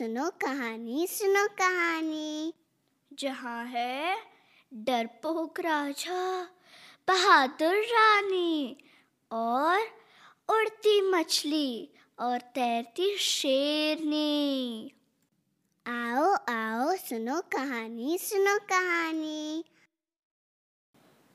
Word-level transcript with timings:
सुनो 0.00 0.30
कहानी 0.30 1.06
सुनो 1.06 1.46
कहानी। 1.46 2.52
जहाँ 3.12 3.64
है 3.64 4.16
डरपोक 4.74 5.60
राजा 5.60 6.42
बहादुर 7.08 7.74
रानी 7.74 8.76
और 9.32 9.78
उड़ती 10.48 11.10
मछली 11.10 11.92
और 12.18 12.38
तैरती 12.38 13.16
शेरनी। 13.16 14.90
आओ 15.86 16.32
आओ 16.48 16.96
सुनो 16.96 17.40
कहानी 17.40 18.18
सुनो 18.18 18.58
कहानी। 18.58 19.64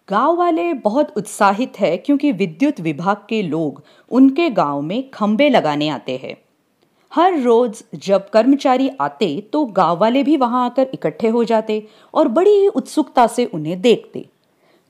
गाँव 0.09 0.35
वाले 0.35 0.73
बहुत 0.73 1.13
उत्साहित 1.17 1.79
है 1.79 1.97
क्योंकि 1.97 2.31
विद्युत 2.31 2.79
विभाग 2.79 3.17
के 3.17 3.43
लोग 3.43 3.83
उनके 4.11 4.49
गाँव 4.49 4.81
में 4.81 5.11
खंबे 5.11 5.49
लगाने 5.49 5.89
आते 5.89 6.17
हैं। 6.17 6.44
हर 7.15 7.37
रोज 7.39 7.83
जब 8.03 8.29
कर्मचारी 8.29 8.89
आते 9.01 9.27
तो 9.53 9.63
गाँव 9.65 9.97
वाले 9.97 10.23
भी 10.23 10.35
वहाँ 10.37 10.63
आकर 10.65 10.87
इकट्ठे 10.93 11.27
हो 11.27 11.43
जाते 11.43 11.81
और 12.13 12.27
बड़ी 12.27 12.51
ही 12.51 12.67
उत्सुकता 12.67 13.25
से 13.27 13.45
उन्हें 13.45 13.79
देखते। 13.81 14.25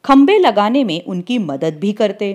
खंबे 0.05 0.37
लगाने 0.37 0.83
में 0.83 1.03
उनकी 1.03 1.37
मदद 1.39 1.77
भी 1.79 1.91
करते, 1.93 2.29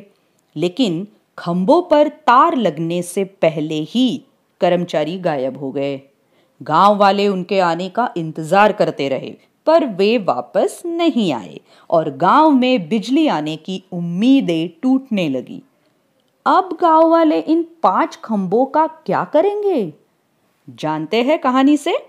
लेकिन 0.56 1.06
खंबों 1.38 1.80
पर 1.82 2.08
तार 2.08 2.56
लगने 2.56 3.00
से 3.02 3.24
पहले 3.24 3.80
ही 3.84 4.22
कर्मचारी 4.60 5.18
गायब 5.18 5.56
हो 5.58 5.70
गए। 5.72 6.00
गाँव 6.60 6.96
वाले 6.96 7.26
उनके 7.28 7.58
आने 7.60 7.88
का 7.88 8.08
इंतज़ार 8.16 8.72
करते 8.72 9.08
रहे, 9.08 9.34
पर 9.66 9.86
वे 9.86 10.16
वापस 10.18 10.82
नहीं 10.86 11.32
आए 11.32 11.60
और 11.90 12.10
गाँव 12.16 12.50
में 12.50 12.88
बिजली 12.88 13.26
आने 13.28 13.56
की 13.56 13.82
उम्मीदें 13.92 14.68
टूटने 14.82 15.28
लगी। 15.28 15.62
अब 16.46 16.78
गाँव 16.80 17.08
वाले 17.08 17.40
इन 17.40 17.66
पाँच 17.82 18.18
खंबों 18.24 18.66
का 18.66 18.86
क्या 18.86 19.24
करेंगे? 19.24 19.94
जानते 20.68 21.22
हैं 21.22 21.38
कहानी 21.38 21.76
से? 21.76 22.08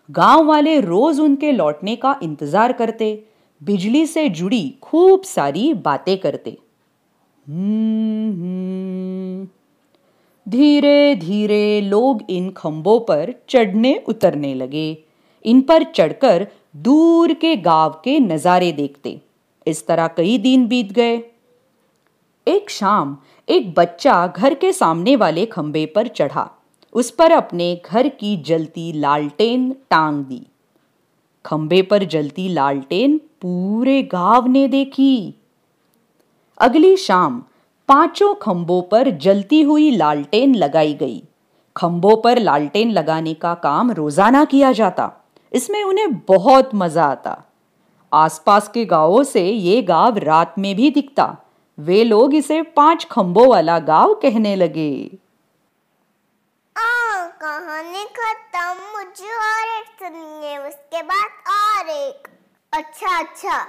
गाँव 0.09 0.45
वाले 0.45 0.81
रोज 0.81 1.21
उनके 1.21 1.53
लौटने 1.53 1.97
का 1.97 2.19
इंतज़ार 2.23 2.73
करते, 2.73 3.25
बिजली 3.61 4.07
से 4.07 4.29
जुड़ी 4.31 4.69
खूब 4.83 5.23
सारी 5.23 5.73
बातें 5.75 6.17
करते। 6.19 6.57
धीरे 10.47 11.15
धीरे 11.15 11.81
लोग 11.81 12.23
इन 12.31 12.51
खंबों 12.51 12.99
पर 13.01 13.35
चढ़ने 13.49 13.95
उतरने 14.09 14.55
लगे। 14.55 14.87
इन 15.45 15.61
पर 15.61 15.83
चढ़कर 15.85 16.47
दूर 16.77 17.33
के 17.35 17.57
गाँव 17.57 18.01
के 18.05 18.19
नज़ारे 18.21 18.71
देखते। 18.73 19.21
इस 19.67 19.87
तरह 19.87 20.07
कई 20.09 20.39
दिन 20.39 20.67
बीत 20.67 20.93
गए। 20.93 21.19
एक 22.49 22.71
शाम 22.71 23.17
एक 23.49 23.73
बच्चा 23.75 24.27
घर 24.27 24.55
के 24.55 24.73
सामने 24.73 25.17
वाले 25.17 25.47
खंबे 25.47 25.85
पर 25.87 26.09
चढ़ा। 26.09 26.49
उस 26.93 27.11
पर 27.11 27.33
अपने 27.33 27.75
घर 27.87 28.09
की 28.09 28.37
जलती 28.37 28.93
लालटेन 28.93 29.71
टांग 29.91 30.25
दी। 30.25 30.47
खंबे 31.45 31.83
पर 31.83 32.05
जलती 32.05 32.49
लालटेन 32.49 33.19
पूरे 33.43 34.03
गाँव 34.03 34.47
ने 34.47 34.67
देखी। 34.69 35.35
अगली 36.61 36.97
शाम 36.97 37.43
पाँचों 37.89 38.35
खंबों 38.35 38.81
पर 38.83 39.11
जलती 39.19 39.61
हुई 39.63 39.91
लालटेन 39.91 40.55
लगाई 40.55 40.95
गई। 40.95 41.23
खंबों 41.77 42.17
पर 42.17 42.39
लालटेन 42.39 42.91
लगाने 42.91 43.35
का 43.35 43.55
काम 43.55 43.91
रोज़ाना 43.91 44.45
किया 44.45 44.73
जाता। 44.73 45.11
इसमें 45.53 45.83
उन्हें 45.85 46.19
बहुत 46.19 46.71
मज़ा 46.75 47.05
आता। 47.05 47.43
आसपास 48.13 48.69
के 48.69 48.85
गाँवों 48.85 49.23
से 49.25 49.49
ये 49.49 49.83
गाँव 49.83 50.19
रात 50.19 50.55
में 50.59 50.75
भी 50.77 50.91
दिखता। 50.91 51.37
वे 51.79 52.05
लोग 52.05 52.35
इसे 52.35 52.63
पाँच 52.63 53.07
खंबों 53.11 53.49
वाला 53.49 53.79
गाँव 53.79 54.15
कहने 54.15 54.57
लगे। 54.57 55.19
कहानी 57.43 58.05
खत्म, 58.05 58.77
मुझे 58.97 59.25
और 59.25 59.79
एक 59.79 59.85
सुनिए, 59.85 60.59
उसके 60.59 61.03
बाद 61.03 61.31
और 61.49 61.89
एक। 61.89 62.29
अच्छा 62.73 63.19
अच्छा 63.19 63.67